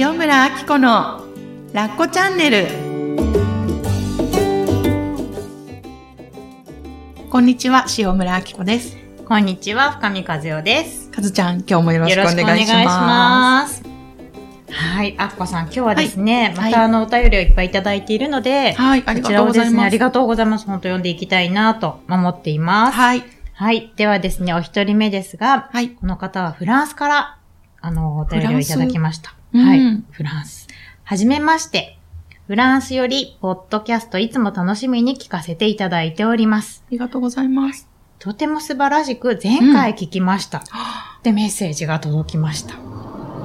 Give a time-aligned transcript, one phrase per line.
[0.00, 1.24] 塩村あき子の
[1.72, 2.68] ラッコチャンネル
[7.28, 8.96] こんにちは塩村あき子です
[9.26, 11.10] こんにちは、深見和代です。
[11.10, 13.82] かずちゃん今日もよろしくお願いしまます。
[14.70, 20.66] はい、あっこさん、今日はですね、はいまたあの、お便りをいっぱいいただいているので、すはいありがとうございこちらをですね、ありがとうございます。
[20.66, 22.94] 本当読んでいきたいなと思っています。
[22.94, 27.38] はいはい、ではですね、お一人目ですが、はいこの方はフランスから、
[27.80, 29.37] あの、お便りをいただきました。
[29.54, 30.66] はい、うんフランス。
[31.04, 31.94] はじめまして。
[32.46, 36.82] フランスより、ポッドキャストいつも楽しみに聞かせていただいております。
[36.86, 37.88] ありがとうございます
[38.18, 40.62] とても素晴らしく前回聞きました。
[41.22, 42.74] で、メッセージが届きました。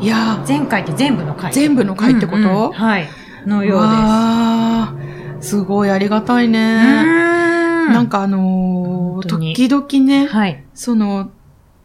[0.02, 2.38] いや前回って全部の回全部の回ってこと？
[2.38, 3.08] うんうんはい。
[3.46, 6.86] のーようわーすごいありがたいねです。
[6.86, 10.64] ななん、かあのー時々ね、はい。
[10.74, 11.30] その、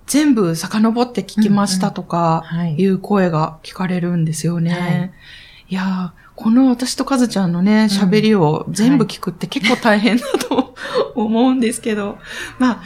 [0.09, 2.87] 全部遡って聞きましたとか、はいい。
[2.87, 4.71] う声が聞かれるんですよね。
[4.73, 5.11] はい
[5.71, 10.75] い、やーこの私とカズちゃんのね、喋りを全部聞くって結構大変だと
[11.15, 12.19] 思うんですけど、
[12.59, 12.83] まあ、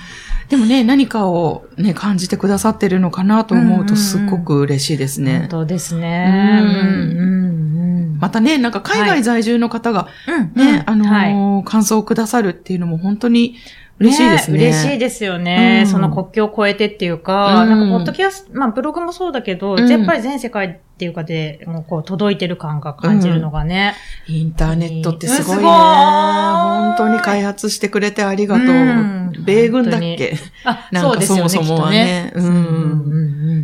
[0.49, 5.41] でもね、何かをね、感じてくださってるのかなと思うとすっごく嬉しいですね。
[5.41, 6.61] 本当ですね。
[6.63, 10.53] うんうんうんまたね、なんか海外在住の方がうん。
[10.55, 13.57] ね、うんあのはいー感想をくださるっていうのも本当に
[14.03, 14.59] 嬉しいですね。
[14.59, 15.81] 嬉しいですよね。
[15.85, 23.95] うんその国境を越えてっていうか、うんなんかポッドキャスト、まあブログもそうだけど、うんやっぱり全世界っていうかで、もうこう届いてる感が感じるのがね。
[24.29, 25.63] インターネットってすごいね。
[25.65, 28.67] 本当に開発してくれてありがとう。
[28.67, 30.37] うん米軍だっけ？
[30.65, 31.49] あ、なんかそうですよね。
[31.49, 32.59] そもそもはねきっとうんう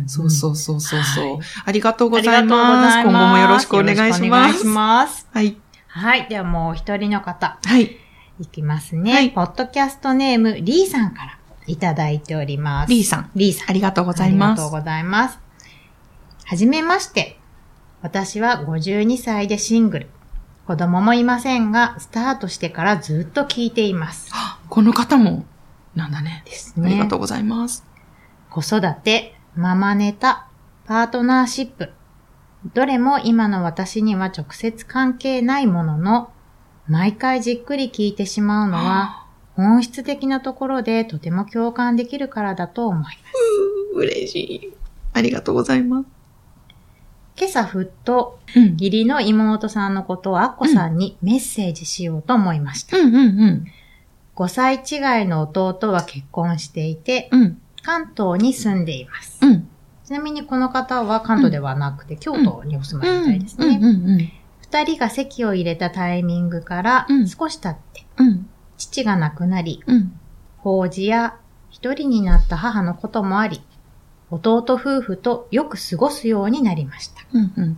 [0.05, 3.01] んそうそうそうそうそう、はいありがとうございます。
[3.03, 4.51] 今後もよろしくお願いしよろしくおます。
[4.51, 5.27] 願いします。
[5.31, 5.57] はい。
[5.87, 6.27] はい。
[6.27, 7.97] ではもう一人の方、はい。
[8.39, 9.13] いきますね。
[9.13, 12.89] はいポッドキャストネーム、リーさんからいただいております。
[12.89, 13.31] リーさん。
[13.35, 13.69] リーさん。
[13.69, 14.49] ありがとうございます。
[14.51, 15.39] ありがとうございます。
[16.45, 17.37] はじめまして。
[18.01, 20.07] 私は52歳でシングル。
[20.65, 24.29] 子供もいませんが、スタートしてからずっと聞いています。
[24.33, 25.45] あこの方も、
[25.95, 26.43] なんだね。
[26.45, 27.17] ですねありがと。
[27.17, 27.83] うございます。
[28.49, 30.47] 子育て、ママネタ、
[30.85, 31.91] パートナーシップ。
[32.73, 36.31] どれも今の私には直接関係ないものの、
[36.89, 43.17] 毎回じっくり聞いてしまうのは、本質的なところでとても共感できるからだと思います。
[43.95, 44.73] 嬉しい。
[45.13, 46.07] ありがとうございます。
[47.37, 48.71] 今朝ふっとうん。
[48.73, 52.97] 義理の妹さんのことをアッコさんにメッセージしようと思いました。
[52.97, 53.65] うんうんうん。
[54.35, 57.61] 5歳違いの弟は結婚していて、うん。
[57.83, 59.37] 関東に住んでいます。
[59.41, 59.67] うん。
[60.05, 64.38] ちなみにこの方は関東ではなくて、京都にお住まいみたいですね。
[64.71, 68.49] 二人が籍を入れたタイミングからうん少し経って、うん。
[68.77, 70.19] 父が亡くなり、うん。
[70.57, 71.37] 法事や
[71.69, 73.61] 一人になった母のこともあり、
[74.29, 77.25] 弟夫婦とよく過ごすようになりました。
[77.33, 77.77] うんうん。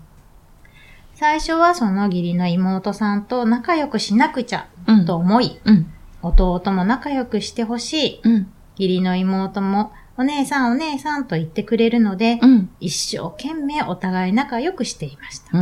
[1.15, 5.05] 最初はその義理の妹さんと仲良くしなくちゃうん。
[5.05, 5.93] と思い、うん。
[6.21, 8.21] 弟も仲良くしてほしい。
[8.23, 8.51] うん。
[8.75, 12.69] 義理の妹も、お姉さんお姉さんと言ってくれるので、うん。
[12.81, 15.57] 一生懸命お互い仲良くしていました。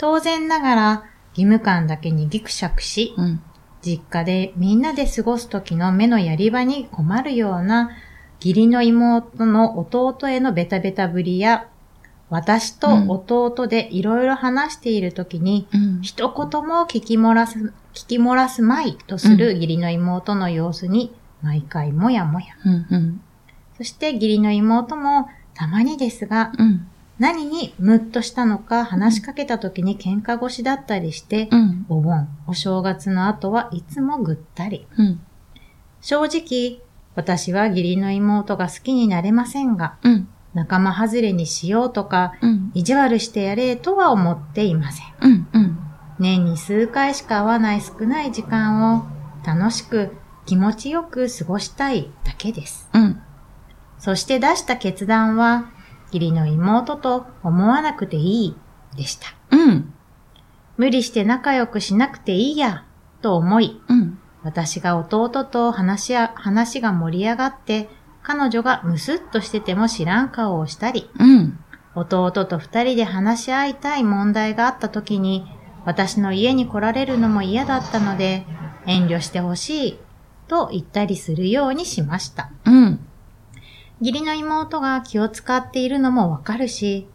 [0.00, 0.20] うん。
[0.20, 3.42] 当然ながら、義務感だけにギクシャクし、うん。
[3.82, 7.90] 実家でみんなで過ごす時の目のやり場に困るような、
[8.40, 11.68] 義理の妹の弟へのベタベタぶりや、
[12.30, 16.02] 私と弟でいろいろ話している時に、うん。
[16.02, 22.46] 一言も聞き漏らす、聞き漏らすまいとする義理の妹の様子に、毎回もやもや。
[22.64, 22.86] うん。
[22.90, 23.20] うん。
[23.76, 26.86] そして義理の妹も、たまにですが、うん。
[27.20, 31.86] 何にムッとしたのか話しかけた時に喧嘩腰だったりして、うん。
[31.90, 34.86] お盆、お正月の後はいつもぐったり。
[34.96, 35.20] うん。
[36.00, 36.80] 正直、
[37.14, 40.28] 私は義理の妹が好きになれませんが、うん。
[40.54, 42.70] 仲間外れにしようとか、うん。
[42.72, 45.06] 意地悪してやれとは思っていません。
[45.20, 45.48] うん。
[45.52, 45.78] うん。
[46.18, 49.04] 年に数回しか会わない少ない時間を
[49.44, 50.16] 楽しく
[50.46, 52.88] 気持ちよく過ごしたいだけです。
[52.94, 53.20] うん。
[53.98, 55.70] そして出した決断は、
[56.12, 58.56] 義理の妹と思わなくていい
[58.96, 59.28] でした。
[59.50, 59.94] うん。
[60.76, 62.84] 無理して仲良くしなくていいや、
[63.22, 64.18] と思い、うん。
[64.42, 67.88] 私が弟と話や、話が盛り上がって、
[68.22, 71.58] 彼女がムスッとしてても知らん顔をしたり、うん。
[71.94, 75.46] 弟と二人で話し合いたい問題があった時に、
[75.84, 78.46] 私の家に来られるのも嫌だったので、
[78.86, 79.98] 遠慮してほしい、
[80.48, 82.50] と言ったりするようにしました。
[82.64, 83.06] うん。
[84.00, 87.08] 義理の妹が気を使っているのもわかるし、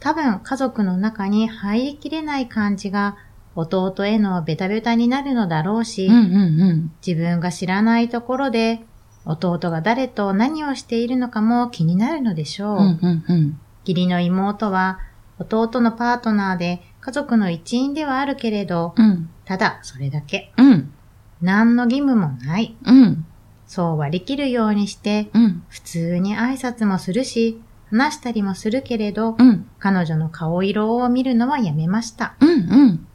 [0.00, 3.16] 多分家族の中に入りきれない感じが
[3.56, 6.14] 弟へのベタベタになるのだろうし、うん。
[6.14, 6.92] うん。
[7.04, 8.84] 自分が知らないところで
[9.24, 12.76] 弟が誰と何をしているのかも気になるのでしょう。
[12.76, 12.98] うん。
[13.02, 13.24] うん。
[13.28, 13.60] うん。
[13.84, 15.00] 義理の妹は
[15.40, 19.30] 弟のパートナーで家族の一員ではあるけれど、うん。
[19.44, 20.52] ただそれだけ。
[20.56, 20.92] うん。
[21.40, 22.76] 何の義務もない。
[22.84, 23.26] うん。
[23.68, 25.62] そう割り切るようにして、うん。
[25.68, 27.60] 普通に挨拶もするし、
[27.90, 29.68] 話したりもするけれど、うん。
[29.78, 32.34] 彼女の顔色を見るのはやめました。
[32.40, 32.48] うん。
[32.48, 33.06] うん。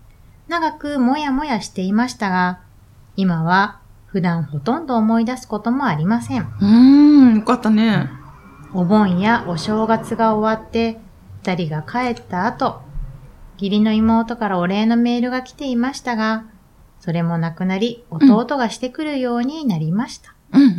[0.47, 2.59] 長くもやもやしていましたが、
[3.15, 6.43] 今は普段ほとんど思い出すこともありません。
[6.43, 6.65] うー
[7.33, 7.35] ん。
[7.37, 8.09] よかったね。
[8.75, 10.99] お盆やお正月が終わって、
[11.41, 12.81] 二人が帰った後、
[13.57, 16.45] 義理の妹からお礼のメールが来ていましたが、
[16.99, 20.35] それもなくなり、弟がしてくるようになりました。
[20.53, 20.61] うん。
[20.61, 20.69] うん。
[20.69, 20.75] う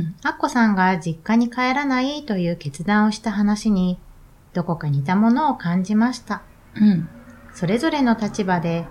[0.00, 0.14] ん。
[0.22, 3.98] アッコさんが実家に帰らないという決断をした話に、
[4.52, 6.42] どこか似たものを感じました。
[6.74, 6.82] うん。
[6.84, 7.08] うん。
[7.54, 8.86] それぞれの立場で、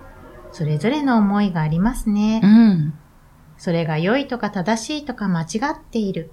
[0.52, 2.42] それぞれの思いがありますね。
[2.44, 2.94] うん。
[3.58, 6.32] それが良いとか正しいとか間違っている。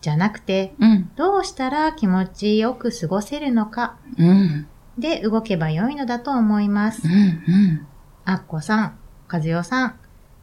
[0.00, 1.10] じゃなくて、うん。
[1.16, 4.66] どうしたら気持ちよく過ごせるのかうん。
[4.98, 7.10] で動けば良いのだと思いますう。
[7.10, 7.86] ん。
[8.24, 8.98] アッコさん、
[9.30, 9.94] 和代さん、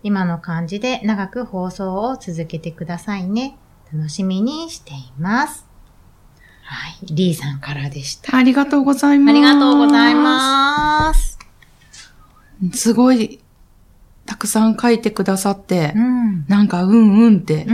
[0.04, 3.58] 今の感じで長く放送を続けてくださいね。
[3.92, 5.66] 楽しみにしています。
[6.64, 8.36] はい、リーさんからでした。
[8.36, 9.30] ありがとうございます。
[9.32, 11.38] ありがとうございます。
[12.72, 12.78] す。
[12.78, 13.40] すごい、
[14.26, 16.46] たくさん書いてくださってう、ん。
[16.48, 17.66] なんか、うんうんって。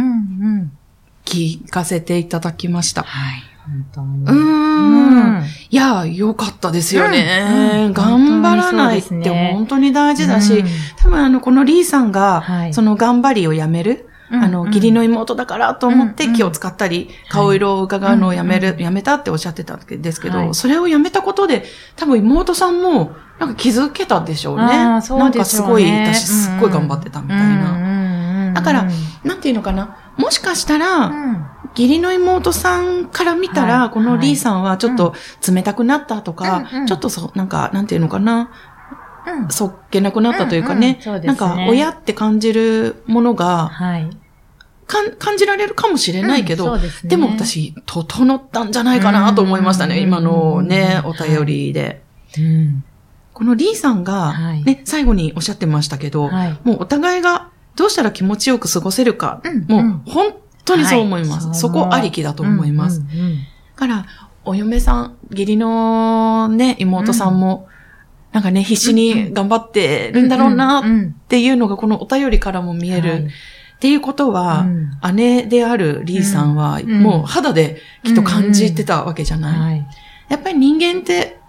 [1.25, 3.03] 聞かせていただきました。
[3.03, 4.23] はい、本当に。
[4.23, 5.43] うーん。
[5.69, 7.91] いや、よかったですよね。
[7.93, 10.67] 頑張らないって本当に大事だし、うん。
[10.97, 12.73] 多分あの、このリーさんが、はい。
[12.73, 14.43] その頑張りをやめる、うん。
[14.43, 20.53] あの、義理の妹だからと思って気を使ったり、顔色を伺うのをやめる、やめたっておっしゃってたんですけど、はい。
[20.55, 21.65] それをやめたことで、
[21.95, 24.65] 多分妹さんも、なんか気づけたでしょうね。
[24.65, 27.77] なんかすごい、私すっごい頑張ってたみたいな。
[27.77, 28.87] なだから
[29.23, 29.95] なんていうのかな。
[30.19, 31.45] もしかしたら、うん。
[31.77, 33.89] 義理の妹さんから見たら、はい。
[33.89, 35.15] このリーさんはちょっと
[35.49, 38.51] 冷たくなったとか、ちょっとそう、なんか、なんていうのかな、
[39.25, 39.49] うん。
[39.49, 41.27] そっけなくなったというかね、うんうんね。
[41.27, 44.09] なんか、親って感じるものが、はい。
[44.87, 47.09] かん感じられるかもしれないけど、うんですね。
[47.11, 50.03] でも私、整ったんじゃないかなと思いましたね、うん。
[50.03, 52.01] 今のね、うんお便りで。
[52.37, 52.83] うん。
[53.33, 54.63] このリーさんが、はい。
[54.63, 56.57] ね、最後におっしゃってましたけど、はい。
[56.63, 57.48] もうお互いが
[57.79, 60.33] どうしたら気持ちよく過ごせるか、うんもううん本
[60.65, 61.47] 当にそう思います。
[61.47, 62.99] はいそこありきだと思います。
[62.99, 63.37] うんうんうん
[63.79, 64.05] だから、
[64.43, 67.69] お嫁さん、義理のね、妹さんも、
[68.33, 70.83] なんかね、必死に頑張ってるんだろうなっ
[71.29, 73.09] ていうのがこのお便りからも見える。
[73.09, 73.27] はい
[73.77, 74.65] っていうことは、
[75.03, 79.59] うん姉であるリーさんは、うんもう肌できっと感じてたわけじゃない。
[79.59, 79.87] はい。
[80.27, 81.39] やっぱり人間って、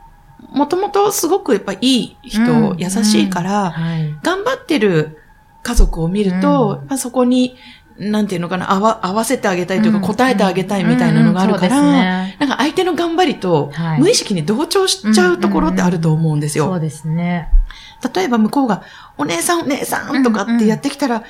[0.52, 4.14] もともとすごくやっぱいい人、うん優しいから、はい。
[4.22, 5.18] 頑張ってる
[5.62, 6.78] 家族を見ると、うん。
[6.78, 7.56] やっぱそこに、
[7.98, 10.04] なんていうのかな、合わ合わせてあげたいというか、うん。
[10.04, 14.00] 答えてあげたいみたいなのがあるから、なんか相手の頑張りとはい。
[14.00, 16.64] 無意識に同調しちゃうところってあると思うんですよ。
[16.64, 17.48] そうですね。
[18.14, 18.82] 例えば向こうが、
[19.18, 21.22] お姉さんお姉さんとかってやってきたら、うん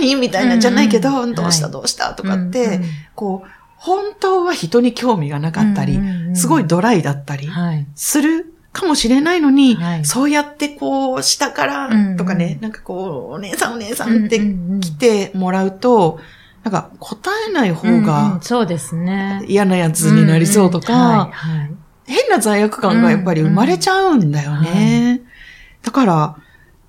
[0.00, 0.14] 何？
[0.14, 1.68] みたいなじゃないけど、はいどうした？
[1.68, 2.14] どうした？
[2.14, 2.80] とかって、
[3.16, 5.98] こう、本当は人に興味がなかったり、
[6.34, 7.86] すごいドライだったりはい。
[7.96, 10.04] するかもしれないのに、はい。
[10.04, 16.20] そうやってこう、下からとかね、うんうんなんかこう、お姉さんお姉さんって来てもらうと、
[16.62, 19.42] なんか答えない方がそうですね。
[19.48, 22.12] 嫌なやつになりそうとか、はい。
[22.12, 25.22] 変な罪悪感がやっぱり生まれちゃうんだよね。
[25.82, 26.36] だから、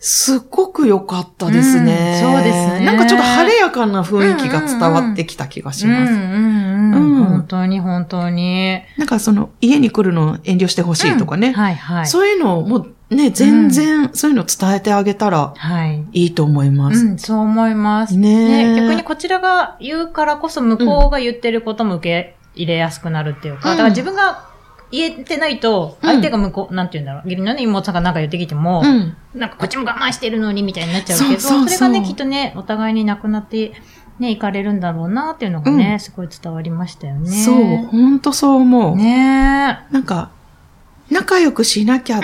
[0.04, 6.12] すっごく良かったですね、うんそうですねなんかちょっと晴れやかな雰囲気が伝わってきた気がします。
[6.12, 7.16] うんうんうん。
[7.16, 8.82] うん本当に本当に。
[8.98, 11.52] なんかその、家に来るの遠慮してほしいとかね。
[11.52, 12.08] はいはい。
[12.08, 16.04] そういうのをもうね、全然そういうの伝えてあげたらはい。
[16.14, 17.06] いいと思います。
[17.06, 18.18] うん、そう思います。
[18.18, 24.51] ねえ逆にこちらが言うからこそ向こうが言ってることも受け入れやすくなるっていうか、うんだから自分が
[24.92, 29.16] 言えてないと、うん相手が向こう、なんて言うんだろう、義理のね、妹さんがなんか言ってきても、うん。
[29.34, 33.72] なんかこっちも我慢してるのにみたいになっちゃうけど、それがね、きっとね、お互いになくなって、
[34.20, 37.32] ね、いかれるんだろうなっていうのがね、うんすごい伝わりましたよね。
[37.32, 37.56] そう、
[37.88, 38.96] ほんとそう思う。
[38.96, 40.30] ねなんか、
[41.10, 42.22] 仲良くしなきゃっ。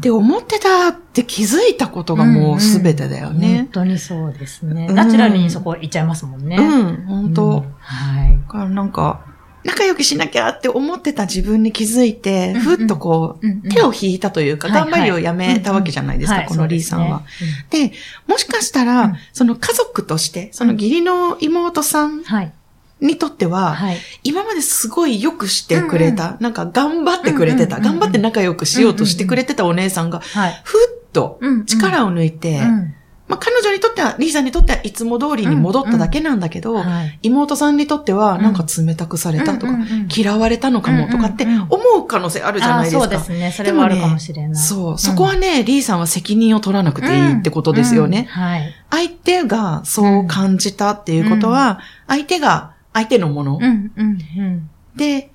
[0.00, 3.68] て思ってたって気づいたことがもうすべてだよ本ね。
[3.70, 4.86] 当にそうですね。
[4.88, 6.56] うんナチュラルにそこ行っちゃいますもんね。
[6.56, 7.44] うん、ほんと。
[7.44, 8.38] うんはい。
[8.38, 9.20] だからなんか、
[9.64, 12.62] 仲良くしなきゃって思ってた自分に気づいて、うんうん。
[12.62, 13.68] ふっとこう、うんうん。
[13.68, 17.22] 手を引いたというか、頑張りをやめたわけじゃないですか、はいこのリーさんは。
[17.70, 17.92] で
[18.26, 19.16] もしかしたら、うん。
[19.32, 22.22] その家族として、その義理の妹さん。
[23.00, 23.96] にとっては、はい。
[24.22, 30.60] 今まですごいよくしてくれた、なんか頑張ってくれてた、うんうんうんうん頑張って仲良くしようとしてくれてたお姉さんが、はい。
[30.62, 31.66] ふっとうんうん。
[31.66, 32.94] 力を抜いて、うん
[33.32, 37.18] まあ、彼女にとっては、リーさんにとってはいつも通りに戻っただけなんだけど、はい。
[37.22, 43.04] 妹さんにとっては、なんか冷たくされたとか、うんうんうん嫌われたのかもとかってうんうんうん思う可能性あるじゃないですか。
[43.04, 43.50] あそうですね。
[43.50, 44.62] それはあるかもしれない。
[44.62, 44.98] そう。
[44.98, 48.28] そこはね、リーさんは責任を取らなくていいってことですよね。
[48.36, 48.74] うんはい。
[48.90, 54.70] 相手がそう感じたっていうことは、相手が相手のもの、うん、うん、うん。
[54.94, 55.30] で、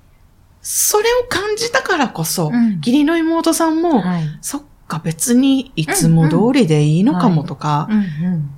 [0.62, 4.22] それを感じたからこそ、うん義理の妹さんも、はい。
[4.40, 7.88] そっか別にいつも通りでいいのかもとか。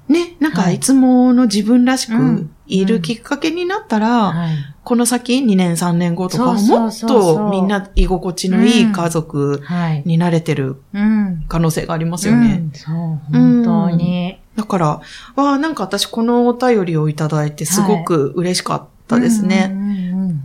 [0.08, 4.54] ね、なんかはいいつもの自分らしくうんいるきっかけになったら、はい。
[4.84, 10.02] この先2年3年後とか、もっとみんな居心地のいい家族はい。
[10.06, 11.44] になれてるうん。
[11.48, 12.62] 可能性がありますよね。
[12.64, 12.94] うんそう、
[13.32, 14.38] 本当に。
[14.54, 15.02] だから、わ
[15.36, 19.74] あなんか私このお便りをいただいてすごく嬉しかったですね。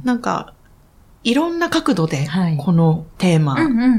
[0.03, 0.54] なんか、
[1.25, 3.55] いろんな角度ではい、このテーマ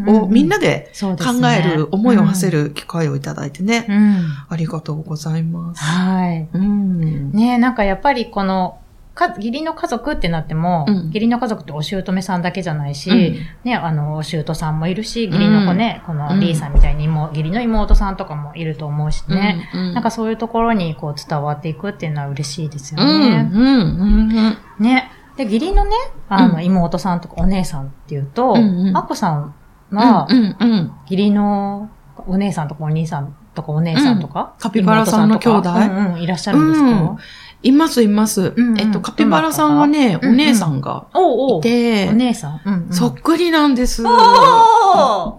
[0.06, 4.26] をみんなで考ねえる、思いを馳せる機会をいただいてね、うん。
[4.49, 5.83] ありがとうございます。
[5.83, 6.49] はい。
[6.52, 7.33] うん。
[7.33, 8.78] ねえ、なんかやっぱりこの、
[9.16, 19.68] か、義理の家族ってなっても、うん義理の家族ってお姑さんだけじゃないし、うんね、あの、お姑さんもいるし、義理の子ね、このリーさんみたいにも、義理の妹さんとかもいると思うしね。
[19.75, 23.50] うんなんかそういうところにこう伝わっていくっていうのは嬉しいですようん、ね。
[23.52, 24.14] うん、う
[24.50, 25.11] ん、ね。
[25.37, 25.90] で、義理のね、
[26.28, 26.64] あの、うん。
[26.64, 28.97] 妹さんとかお姉さんっていうと、うんうん。
[28.97, 29.55] アッコさん
[29.90, 29.99] うん。
[29.99, 30.93] は、うん、うん。
[31.05, 31.90] 義理の
[32.26, 34.21] お姉さんとかお兄さんとかお姉さん。
[34.21, 35.71] とか、カピバラさんの兄弟？
[36.19, 37.16] いらっしゃるんですか、うん。
[37.62, 38.52] います、います。
[38.57, 38.81] うんうん。
[38.81, 42.61] えっと、カピバラさんはね、お姉さんがいてお、姉さん。
[42.64, 42.93] うんうん。
[42.93, 44.02] そっくりなんです。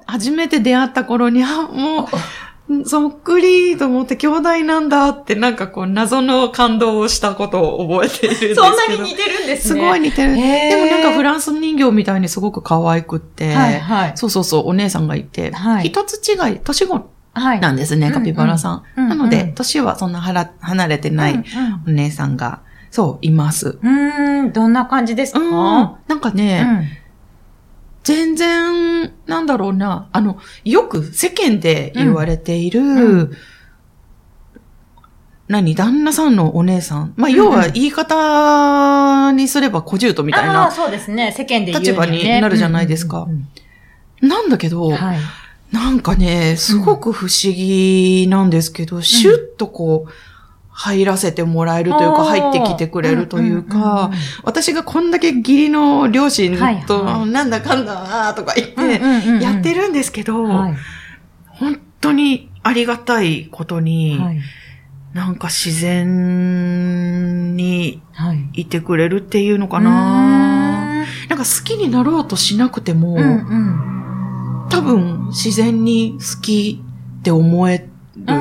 [0.06, 2.08] 初めて出会った頃に、あ、もう、
[2.86, 8.64] そっくりと思って兄弟なんだってなんかこう謎の感動をしたことを覚えているんですけど。
[8.64, 9.82] そんなに似てるんですすね。
[9.82, 10.36] ごい似てる。
[10.36, 14.12] でもなんかフランス人形みたいにすごく可愛くって、はいはい。
[14.16, 17.60] そうそうそう、お姉さんがいて、はい一つ違い、年子はい。
[17.62, 18.84] なんですね、うんカピバラさん。
[18.98, 21.44] うんなので、うん年はそんなはら離れてないうん
[21.88, 23.80] お姉さんが、そう、います。
[23.82, 24.52] うん。
[24.52, 25.40] どんな感じですか？
[25.40, 25.50] うん。
[26.08, 26.84] なんかうね、ん。
[28.04, 33.32] 全然、なんだろうな、あの、よく世間で言われている、うん。
[35.48, 37.14] 何、旦那さんのお姉さん？
[37.16, 41.32] まあ、うん要は言い方にすれば小獣みたいな、そうですね。
[41.32, 43.24] 世間で立場になるじゃないですか。
[43.24, 43.48] うんうん
[44.20, 45.20] なんだけど、うんはい。
[45.72, 50.12] なんかね、すごく不思議なんですけど、シュッとこう、
[50.80, 54.12] 入らせてもらえるというか、入ってきてくれるというか、
[54.44, 60.76] 私がこんだけ義理の両親はいと、はいなんだかんだとか言って、てやってるんですけど、はい。
[61.48, 64.40] 本当にありがたいことに、はい。
[65.16, 68.62] なんか自然にはい。
[68.62, 69.90] いてくれるっていうのかうな。
[69.90, 73.26] ーんなんか好きになろうとしなくても、うんう
[74.68, 74.68] ん。
[74.70, 76.84] 多分自然に好き
[77.20, 77.90] って思える
[78.28, 78.32] う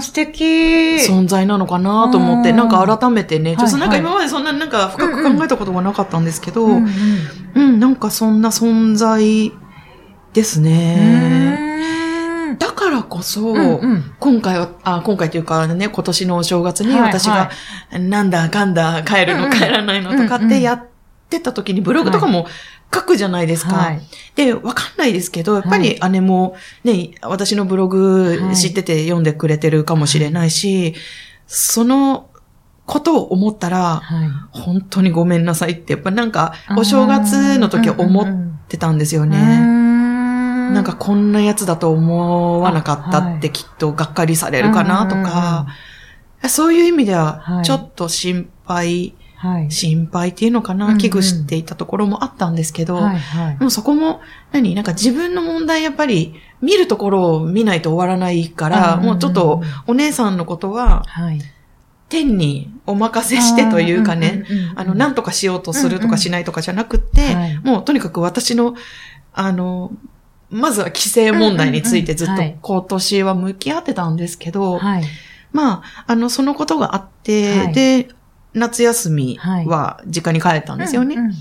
[0.00, 0.44] 素敵。
[0.96, 2.56] 存在なのかなと思って、うん。
[2.56, 6.88] なんか改めてね、ちょっとはいなんか今までそんななんか深く考えたことがなかったんですけど、うん
[7.54, 9.52] うん、なんかそんな存在
[10.32, 12.52] ですうね。
[12.52, 12.58] ん。
[12.58, 14.14] だからこそ、うんうん。
[14.18, 17.50] 今回は、あ、今回というかね、今年のお正月にはい私が、
[17.98, 20.84] なんだかんだ帰るの帰らないのとかっうんうんてや
[21.26, 22.46] ってた時にブログとかも
[22.94, 23.74] 書くじゃないですか。
[23.74, 24.00] はい。
[24.36, 30.94] で、わかんないですけど、やっぱり姉もね、私のブログはい知ってて読んでくれてるかもしれないし、
[31.46, 32.30] その
[32.86, 34.28] ことを思ったら、はい。
[34.52, 38.26] 本当にごめんなさいって、やっぱなんか、お正月の時は思っ
[38.68, 39.36] てたんですよね。
[39.36, 39.86] ね
[40.72, 45.66] なんかこんなやつだと思わなかったってきっとがっかりされるかなとか、
[46.48, 49.14] そういう意味でははいちょっと心配、はい。
[49.68, 50.98] 心配っていうのかな、うんうん。
[50.98, 53.58] 危惧していたところもあったんですけど、はいはい。
[53.58, 53.64] で。
[53.64, 54.20] もそこも、
[54.52, 61.40] 何なんか自分の問題やっぱり見るところを見ないと終わらないから、うんもうちょっとお姉さんのことははい。
[62.08, 67.58] 天にお任せしてというかね、うんうんうんうんあの、なんとかしようとするとかしないとかじゃなくて、はい。
[67.58, 68.74] もうとにかく私の、
[69.32, 69.90] あの、
[70.50, 72.50] まずは規制問題についてずっとうんうんうん。
[72.50, 72.58] はい。
[72.62, 75.04] 今年は向き合ってたんですけど、はい。
[75.52, 77.72] まあ、あの、そのことがあって、はい。
[77.72, 78.08] で、
[78.56, 81.14] 夏休みは実家に帰ったんですよね。
[81.14, 81.34] うんうん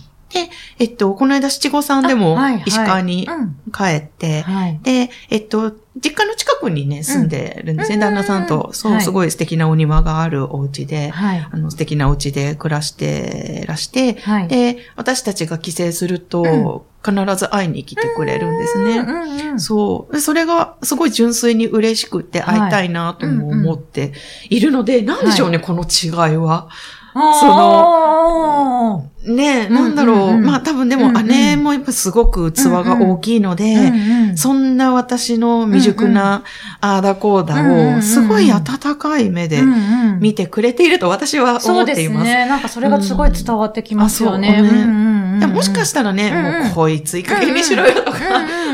[0.79, 4.79] えっと、この間七五三でも石川にうん帰って、はい。
[4.83, 8.73] で、えっと、実家の近くにね、住んでるんですね、うん旦那さんと。
[8.73, 11.47] そう、はいすごい素敵なお庭があるお家で、はい。
[11.49, 14.47] あの、素敵なお家で暮らしてらして、はい。
[14.47, 18.97] で、私たちが帰省すると、必ず会いに来てくれるんですね。
[18.97, 20.13] うんうんうんそう。
[20.13, 24.11] でそれがすごい純粋に嬉しくて会いたいなとも思って
[24.49, 26.69] いるので、なんでしょうね、この違いは。
[27.15, 30.17] その、ね、うんなんだろう。
[30.17, 36.43] うんうんまあ多分でもうんうん姉もやっぱすごく器が大きいので、うんうんそんな私の未熟な
[36.81, 42.25] あーだこうだうんうんうんを、すごい温かい目でうんうん見てくれていると私はそうで思っています。
[42.25, 42.45] すね。
[42.45, 44.59] なんかそれがすごい伝わってきますよね。
[44.61, 46.63] うんねもしかしたらね、うんうん。
[46.65, 48.19] もうこいついい加減にしろよとか、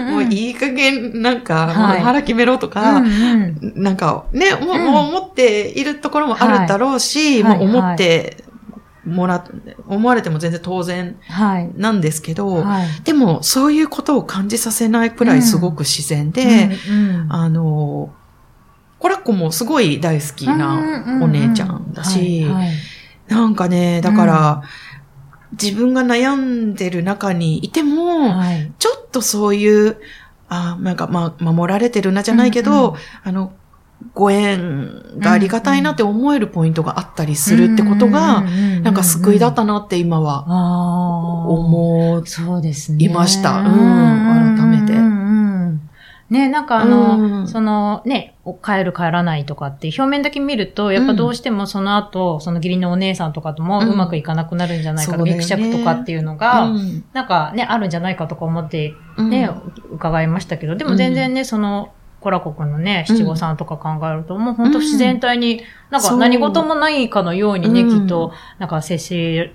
[0.01, 0.17] うんうん。
[0.17, 2.01] うんもういい加減なんか、はい。
[2.01, 3.83] 腹決めろとか、うんうん。
[3.83, 4.85] なんかね、もううん。
[4.85, 7.59] もう思っているところもあるだろうし、はい。
[7.59, 8.43] もう思って
[9.05, 9.43] もら、
[9.87, 11.71] 思われても全然当然はい。
[11.75, 12.87] なんですけど、はい。
[13.03, 17.33] でもそういうことを感じさせないくらいすごく自然で、うんうん。
[17.33, 18.13] あの、
[18.99, 20.79] コラッコもすごい大好きな
[21.21, 22.45] お姉ちゃんだし、
[23.27, 24.63] なんかね、だから、
[25.51, 28.71] 自分が悩んでる中にいても、はい。
[28.79, 29.97] ちょっとそういう、
[30.49, 33.53] あなんかまあ、守られてるなじゃないけど、うんうあの、
[34.13, 38.41] ご縁がありがたいなって思えるポイントがあったりするってことが、
[38.81, 41.47] なんか救いだったなって今はああ。
[41.47, 42.27] 思う。
[42.27, 43.05] そうですね。
[43.05, 45.60] いましたうん改めてうんうんうん
[46.31, 47.47] ね、なんかあの、うん。
[47.47, 53.89] そのね、帰る帰らないとかって表面だけ見ると、やっぱどうしてもその後、その義理のお姉さんとかともうん。
[53.89, 55.43] うまくいかなくなるんじゃないかとか、そうだよね。
[55.43, 57.03] ギクシャクとかっていうのが、うん。
[57.11, 59.29] なんかね、あるんじゃないかとか思ってうん。
[59.29, 59.49] ね、
[59.91, 68.01] 伺いましたけど、でも全然ね、その、コラコくんのね、七五三とか考えると、もう本当自然体に、なんか何事もないかのようにね、うん。
[68.01, 69.51] きっと、なんか接し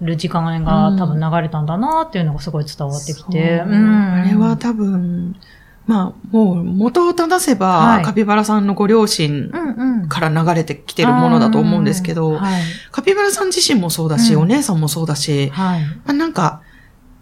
[0.00, 3.58] る時間が多分流れたんだなっていうのがすごい伝わってきて。
[3.58, 3.68] そう。
[3.68, 5.36] あれは多分、
[5.86, 10.08] まあ、もう元を正せば、はいカピバラさんのご両親うんうん。
[10.08, 12.62] から流れてきてるものだと思うんですけど、はい。
[12.90, 15.84] カピバラさん自身もそうだし、うんお姉さんもそうだし、はい。
[15.84, 16.62] まあなんか、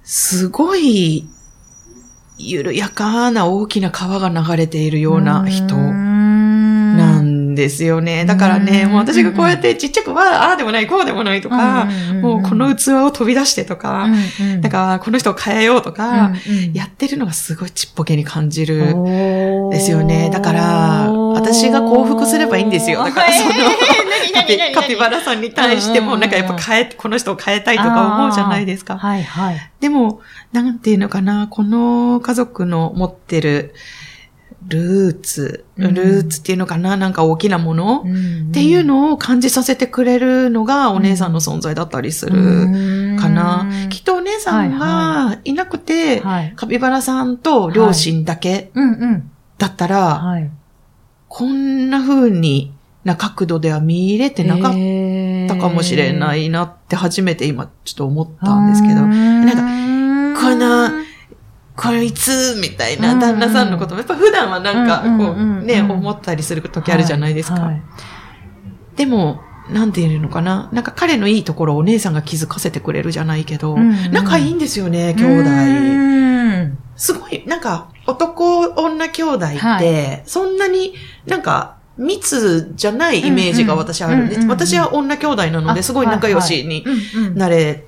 [0.05, 1.29] すごい、
[2.39, 5.77] 緩やかな大きな川が流れているような人
[7.53, 8.25] んですよね。
[8.25, 11.87] だからね、うんもう私がこうやってちっちゃくは、ああでもない、こうでもないとか、
[12.21, 16.33] もうこの器を飛び出してとか、なんかこの人を変えようとか、
[16.75, 18.95] やってるのがすごいちっぽけに感じる。
[19.71, 20.31] ですよね。
[20.31, 23.05] だから、私が幸福すればいいんですよ。
[23.05, 23.53] だからその、
[24.75, 28.99] カピバラさんに対しても、なんかやっぱ変え、この人を変えたいとか思うじゃないですか。
[28.99, 29.71] はいはい。
[29.81, 30.21] でも、
[30.53, 33.75] なんていうのかな、この家族の持ってる
[34.69, 35.95] ルーツ、うん。
[35.95, 43.69] ルーツっていうのかな、なんか大きなもの、っっていうのを感じさせてくれるのがお姉さんの存在だったりするかな。
[43.91, 46.53] きっとお姉さんがいなくて、はい。
[46.55, 48.71] カピバラさんと両親だけ。
[49.59, 50.51] だったら、はい。
[51.29, 52.73] こんな風に
[53.05, 54.73] な角度では見入れてなかっ
[55.49, 60.91] たかもしれないなって初めて今ちょっと思ったんですけど、なんこの、
[61.77, 67.61] こいつ、みたいなうん旦那さんのことも、やっぱ普段はなんか、こうね、思ったりする時あるじゃないですか。
[67.61, 67.83] はい。
[68.97, 70.69] でも、なんて言うのかな？
[70.73, 73.79] なんか彼のいいところをお姉さんが気づかせてくれるじゃないけど、
[74.11, 75.51] 仲いいんですよね、兄う弟。
[75.51, 76.79] ん。
[76.97, 80.95] すごい、なんか、男、女兄弟って、はそんなに
[81.27, 84.47] なんか、密じゃないイメージが私あるんです。
[84.47, 86.85] 私は女兄弟なので、あすごい仲良しに
[87.35, 87.87] なれ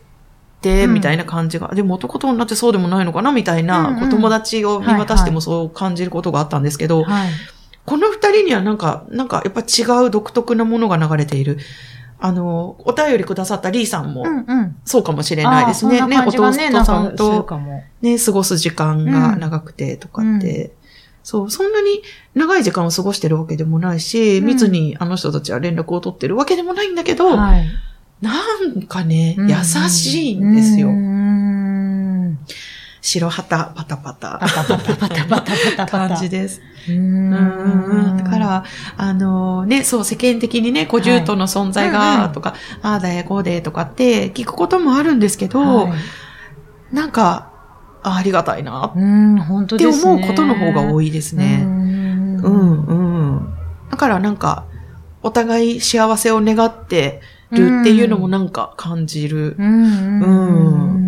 [0.87, 1.75] みたいな感じが。
[1.75, 7.31] でも男と女ってそうでもないのかなみたいな、うんうんお友達を見渡してもそう感じることがあったんですけど、はい。
[7.87, 11.59] この二人にはなんか、なんかやっぱ違う独特なものが流れている。
[12.19, 14.77] あの、お便りくださったリーさんもうんうん。
[14.85, 16.01] そうかもしれないですね。
[16.01, 17.47] あーそんな感じがね、ね、お父さんと。
[18.01, 20.73] ね、過ごす時間が長くてとかって、
[21.23, 22.03] そう、そんなに
[22.35, 27.67] 長い時間を過ごしてるわけでもないし、うん密にあの人たちは連絡を取ってるわけでもないんだけど、はい。
[28.21, 28.41] な
[28.77, 29.55] んかね、優
[29.89, 30.89] しいんですよ。
[33.05, 34.39] 白旗パタパタ。
[34.39, 35.87] パタパタパタパタパタ。
[35.87, 36.63] 感じです。
[36.89, 38.65] だから、
[38.97, 45.91] あのね、そう、世間的にね、小獣との存在が、とか、ああだやこうで、とかって聞くこともあるんですけど、
[46.93, 47.51] なんか、
[48.03, 51.63] ありがたいな、って思うことの方が多いですね。
[51.63, 52.95] うん、う
[53.37, 53.55] ん。
[53.91, 54.65] だからなんか、
[55.23, 57.21] お互い幸せを願って、
[57.57, 59.57] るっていうのもなんか感じる。
[59.59, 60.21] うん。
[60.23, 60.95] うん。
[60.95, 60.99] う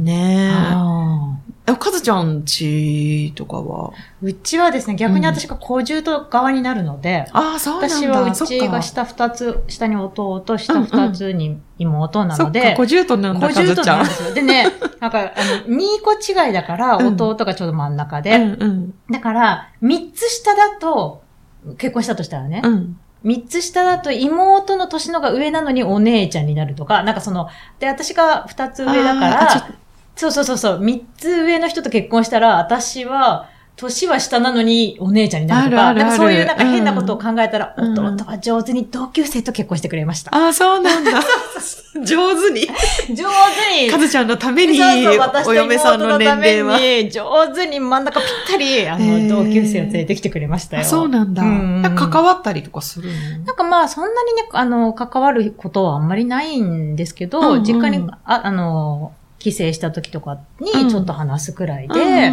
[0.00, 0.04] ん。
[0.04, 1.72] ねあえ。
[1.72, 3.90] え、かずちゃんちとかは？
[3.90, 7.96] ーうちはですね、逆に私が小獣と側になるので、ああ、そうなんだ。
[7.96, 14.10] 私はうちが下二つ、下に弟、下二つに妹なそっか、ので、小獣となんだ、小かずちゃん獣となんで。
[14.10, 14.34] すよ。
[14.34, 14.66] でね、
[15.00, 15.24] なんか、あ
[15.68, 16.12] の、2個
[16.46, 18.94] 違いだから、うん弟がちょうど真ん中うで、んうん。
[19.10, 21.22] だから、3つ下だと、
[21.78, 22.98] 結婚したとしたらね、うん。
[23.24, 29.68] 3つ下だと妹の年のが上なのにお姉ちゃんになるとか、なんかその、で、私が2つ上だから、
[30.16, 40.34] そうそうそうそう、3つ上の人と結婚したら、私は、年は下なのにお姉ちゃんになるとか、あるあるあるなんかそういうなんか変なことを考えたら、うん弟は上手に同級生と結婚してくれました。
[40.34, 41.12] ああ、そうなんだ。
[42.04, 42.66] 上手に。
[43.14, 44.80] 上手にかずちゃんのために、
[45.46, 46.78] お嫁さんの年齢は。
[46.78, 50.82] 妹のために上手に真ん中ぴったり、あの、同級生を連れてきてくれましたよ。
[50.82, 51.42] あそうなんだ。
[51.42, 53.44] うんうんなんか関わったりとかするの？
[53.46, 60.86] なんかまあ、そんなにね、あの、関わることはあんまりないんですけど、うんうん実家に、ああの、帰省した時とかうん。
[60.86, 62.30] にちょっと話すくらいで、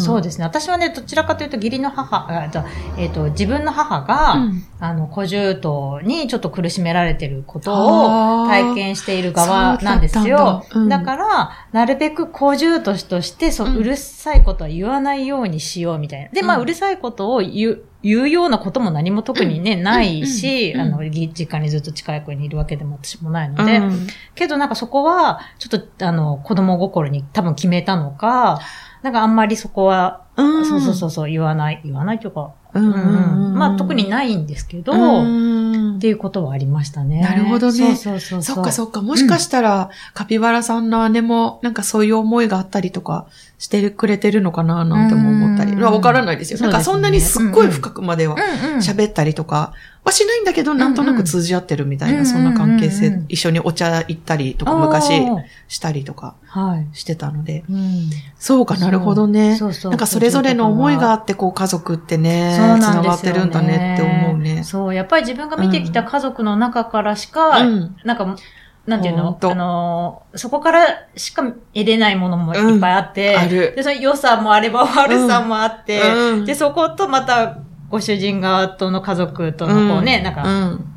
[0.00, 0.44] そうですね。
[0.44, 2.64] 私はね、どちらかというと義理の母、あえっと、
[2.98, 4.62] えっと、自分の母が、うん。
[4.80, 10.64] あの、小獣島にちょっと苦しめられてることを体験している側なんですよ。
[10.72, 10.88] だうん。
[10.88, 16.28] だから、なるべく小獣ととして、そう、うるさいことは言わないようにしようみたいな。
[16.30, 16.62] で、まあ、うん。
[16.62, 24.06] うるさいことを言う、言うようなことも何も特にね、ないし、うんあの、ぎ実家にずっと近くにいるわけでも私もないので、うん。
[24.34, 28.60] けどなんかそこは、ちょっと、あの、子供心に多分決めたのか、
[29.02, 30.66] なんかあんまりそこは、うん。
[30.66, 37.20] そうそうそうそう、言わない、言わないというか、まあ特にないんですけど、うんっていうことはありましたね。
[37.20, 39.00] なるほどねそうそうそうそっかそっか。
[39.00, 43.26] もしかしたら、カピバラさんの姉も、なんかそういう思いがあったりとか
[43.58, 45.76] してくれてるのかななんても思ったり。
[45.76, 46.60] わからないですよ。
[46.60, 48.36] なんかそんなにすっごい深くまでは。
[48.80, 49.72] 喋ったりとか
[50.04, 53.22] はしないんだけど、なんとなく通じ合ってるみたいな、そんな関係性。
[53.28, 55.22] 一緒にお茶行ったりとか昔
[55.68, 56.86] したりとかはい。
[56.92, 57.64] してたので。
[57.70, 58.10] うん。
[58.38, 59.56] そうかなるほどね。
[59.56, 59.90] そうそう。
[59.90, 64.64] なんかそれぞれの思いがあって、こう家族ってね、そう繋がってるんだねって思うね。
[64.64, 67.96] そう、やっぱり自分が見てきた家族の中からしか、うん。
[68.04, 68.36] なんか、
[68.86, 69.38] なんていうの？
[69.40, 73.72] あの、そこからしか得れないものもいっぱいあって、ある。
[73.76, 76.44] で、その良さもあれば悪さもあって、うん。
[76.44, 80.93] で、そことまた、ご主人側との家族とのこうね、なんか、うん。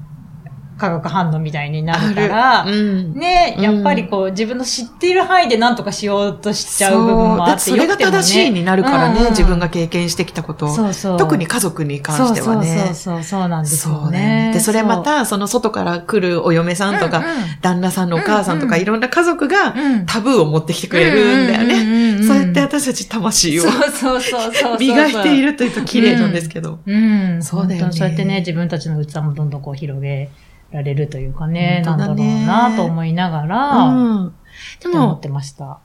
[0.78, 3.14] 化学反応みたいになるから、うん。
[3.14, 10.74] ね、うんやっぱりこう、自分の知っている範囲で何とかしようとしちゃう部分もあって、そうだってそれが正しいになるからね、うんうん自分が経験してきたことを。
[10.74, 11.18] そうそう。
[11.18, 12.68] 特に家族に関してはね。
[12.68, 14.48] そうそうそう、そうなんですよね。
[14.48, 14.52] ね。
[14.54, 22.18] で、それまた、その外から来るお嫁さんとか、うんうん旦那さんのお母さんとか、うんうんいろんな家族がうんタブーを持ってきてくれるんだよね。
[22.18, 24.78] ねそうやって私たち魂をそうそうそうそうそう。
[24.78, 26.80] 磨いているというと綺麗なんですけど。
[26.86, 27.44] うん。
[27.44, 30.30] そうだよねそうやってね、自分たちの器もどんどんこう広げ
[30.72, 34.34] られるというかね、ねんだろうなと思いながら、うん。
[34.82, 35.80] でも思っ、てました。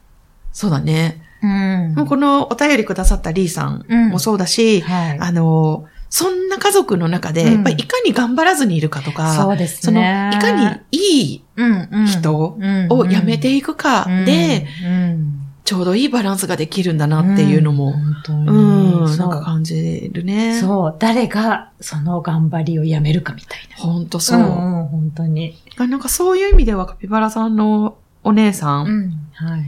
[0.52, 1.22] そうだね。
[1.42, 5.18] うんもうこのお便りくださったリーさんうんもそうだし、はい。
[5.18, 10.38] あの、そんな家族の中で、うんやっぱりいかに頑張らずにいるかとか、そうですその、いね。
[10.40, 20.60] かにいいうんうん人を辞めていくかで、うん、ちょうどいいバランスができるんだなっていうのも、本当にうん、そうなんか感じるね。
[20.60, 23.76] そう、誰がその頑張りをやめるかみたいな。
[23.76, 24.40] ほんとそう。
[24.40, 24.46] んん
[24.88, 25.56] 本当に。
[25.78, 29.10] なんかそういう意味ではカピバラさんのお姉さうんん。
[29.34, 29.64] はい。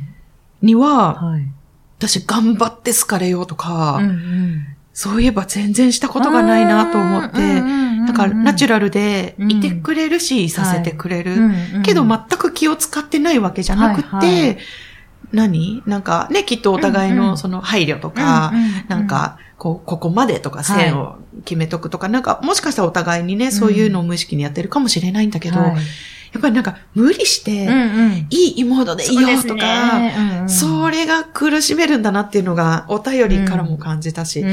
[0.62, 1.46] には、はい。
[1.98, 7.60] 私頑張って好かれようとか、うんうんそういえば全然したことがないなと思って、
[8.06, 11.50] だからナチュラルでいてくれるし、いさせてくれる。
[11.82, 14.54] けど全く気を使ってないわけじゃなくて、はいは
[15.32, 15.82] 何？
[15.86, 18.52] なんかね、きっとお互いのその配慮とか、
[18.88, 25.76] なん、か、こう、ここまでとか線を決めとくとか、なんか、もしかしたらお互いにね、そういうのを無意識にやってるかもしれないんだけど、はい。
[26.32, 28.12] やっぱりなんか、無理して、うんうん。
[28.12, 34.44] いい妹でいいよとか、そそれが苦しめるんだなっていうのが、お便りからも感じたし、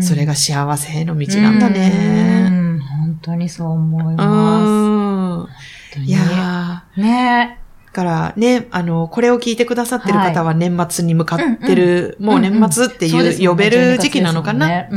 [0.00, 2.80] それがが幸せへの道なんだね。
[2.80, 4.16] 本当にそう思いうん。
[4.16, 5.48] ま
[5.92, 6.00] す。
[6.00, 7.02] いやー。
[7.02, 7.58] ね。
[7.58, 7.63] だ
[7.94, 14.88] からね、あの、これを聞いてくださってる方は年末に向かってる、もう年末っていう呼べる時期なのかな？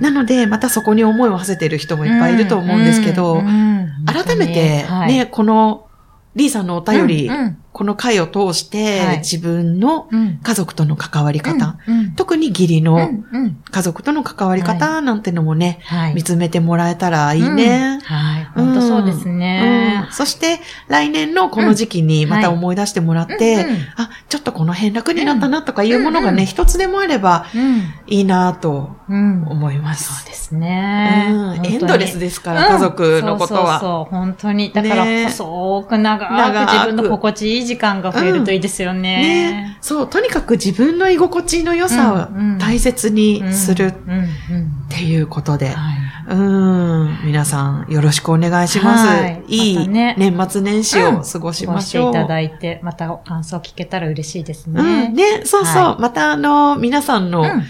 [0.00, 3.40] なので、またそこに思いを馳せてる人もいっぱいいると思うんですけど、
[4.06, 5.86] 改めてね、この、
[6.34, 7.30] リーさんのお便り、
[7.72, 9.18] この回を通して、はい。
[9.18, 10.08] 自分の
[10.42, 11.76] 家族との関わり方、
[12.16, 13.24] 特に義理うのん。
[13.32, 13.62] うん。
[13.70, 16.14] 家族との関わり方なんてのもね、はい。
[16.14, 17.94] 見つめてもらえたらいいね。
[17.94, 18.00] うん。
[18.00, 18.44] はい。
[18.54, 20.04] 本当そうですね。
[20.06, 20.12] うん。
[20.12, 23.76] そして、来年のこの時期にまた思い出してもらって、うんうん。
[23.96, 26.36] あ、ちょっとこの辺楽になったなとかいうものがうん。
[26.36, 27.46] ね、一つでもあれば
[28.06, 29.44] いいなとうん。
[29.46, 30.12] 思います。
[30.12, 31.28] そうですね。
[31.30, 31.66] うん。
[31.66, 33.60] エンドレスでですから、家族のことは。
[33.60, 34.72] そうそうそう、本当に。
[34.72, 35.24] だから、ね。
[35.26, 36.72] 細く長く長く。
[36.72, 39.00] 自分の心地いい時間が増えるといいですよね。
[39.00, 39.78] ね。
[39.80, 42.56] そう、とにかく自分の居心地の良さうんうん。
[42.56, 44.26] を大切にするっうんうん。
[44.88, 46.10] ていうことで、はい。
[46.28, 49.06] うん、皆さんよろしくお願いします。
[49.06, 49.42] はい。
[49.48, 52.12] いい年末年始を過ごしましょう。
[52.12, 55.08] 過ごしていただいて、また感想聞けたら嬉しいですうん、ね。
[55.08, 55.82] ね、そうそう。
[55.82, 57.64] はまたあの、皆さんの、うん。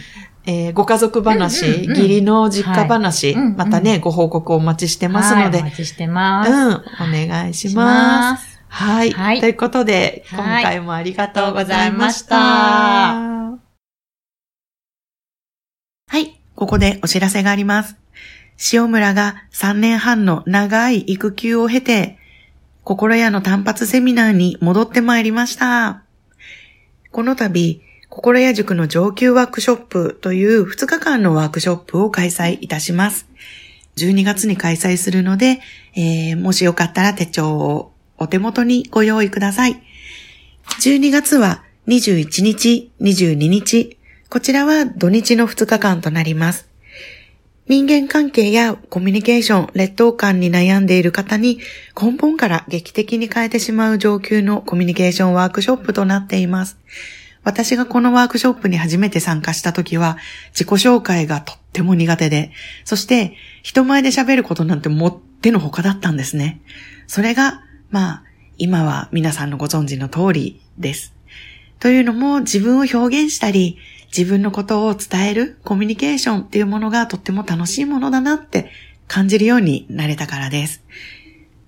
[0.46, 1.98] えーご家族話、うんうんうん。
[1.98, 3.42] 義理の実家話、はい。
[3.42, 6.50] うんうんまたね、ご報告お待ちしてますので、はいお待ちしてます。
[6.50, 8.60] うん、お願いします。
[8.71, 8.77] す。
[8.77, 9.11] はい。
[9.11, 13.41] はいということで、今はい回もありがとうございましありがとうございまた。
[16.61, 17.97] ここでお知らせがあります。
[18.71, 22.19] 塩村が3年半の長い育休を経て、
[22.85, 26.03] 心屋の単発セミナーに戻ってまいりました。
[27.13, 27.81] この度、
[28.11, 33.27] 心屋塾の上級ワークショップという2日間のワークショップを開催いたします。
[33.97, 35.61] 12月に開催するので、
[35.97, 39.83] えー、もしよかったら手帳をお手元にご用意ください。
[40.83, 43.97] 12月は21日、22日、
[44.29, 46.69] こちらは土日の2日間となります。
[47.67, 51.61] 人間関係やコミュニケーション、劣等感に悩んでいる方に
[52.01, 56.79] 根本から劇的に変えてしまう上級のコミュニケーションワークショップとなっています。
[57.43, 60.19] 私がこのワークショップに初めて参加した時は
[60.51, 62.53] 自己紹介がとっても苦手で、
[62.85, 66.61] そして人前で喋ることなんてもってのほかだったんですね。
[67.07, 68.22] それが、まあ、
[68.57, 71.14] 今は皆さんのご存知の通りです。
[71.81, 73.79] というのも自分を表現したり、
[74.16, 78.70] 自分のことを伝えるコミュニケーションっていうものがとっても楽しいものだなって
[79.07, 80.83] 感じるようになれたからです。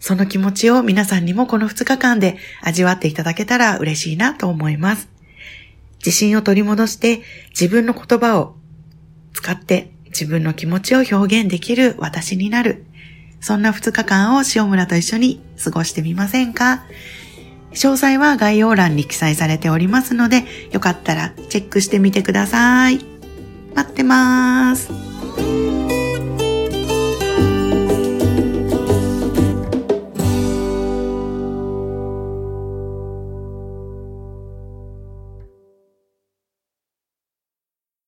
[0.01, 5.09] その気持ちを皆さんにもこの2日間で味わっていただけたら嬉しいなと思います。
[5.99, 8.57] 自信を取り戻して自分の言葉を
[9.33, 12.85] 使って自分の気持ちを表現できる私になる。
[13.43, 16.85] そんな2日間を塩村と一緒に過ごしてみませんか？
[17.73, 23.01] 詳細は概要欄に記載されておりますので、よかったらチェックしてみてください。
[23.75, 24.91] 待ってます。